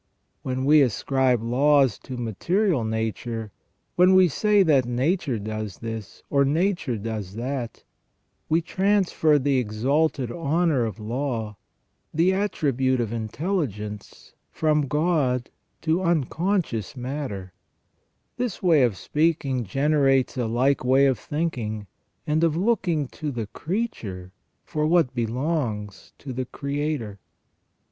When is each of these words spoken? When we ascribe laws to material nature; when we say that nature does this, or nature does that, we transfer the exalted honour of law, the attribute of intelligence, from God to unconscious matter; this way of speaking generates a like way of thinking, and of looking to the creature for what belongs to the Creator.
When 0.41 0.65
we 0.65 0.81
ascribe 0.81 1.43
laws 1.43 1.99
to 1.99 2.17
material 2.17 2.83
nature; 2.83 3.51
when 3.97 4.15
we 4.15 4.29
say 4.29 4.63
that 4.63 4.83
nature 4.87 5.37
does 5.37 5.77
this, 5.77 6.23
or 6.31 6.43
nature 6.43 6.97
does 6.97 7.35
that, 7.35 7.83
we 8.49 8.63
transfer 8.63 9.37
the 9.37 9.59
exalted 9.59 10.31
honour 10.31 10.85
of 10.85 10.99
law, 10.99 11.55
the 12.11 12.33
attribute 12.33 12.99
of 12.99 13.13
intelligence, 13.13 14.33
from 14.49 14.87
God 14.87 15.51
to 15.83 16.01
unconscious 16.01 16.97
matter; 16.97 17.53
this 18.37 18.63
way 18.63 18.81
of 18.81 18.97
speaking 18.97 19.63
generates 19.65 20.35
a 20.35 20.47
like 20.47 20.83
way 20.83 21.05
of 21.05 21.19
thinking, 21.19 21.85
and 22.25 22.43
of 22.43 22.57
looking 22.57 23.07
to 23.09 23.29
the 23.29 23.45
creature 23.45 24.31
for 24.63 24.87
what 24.87 25.13
belongs 25.13 26.11
to 26.17 26.33
the 26.33 26.45
Creator. 26.45 27.19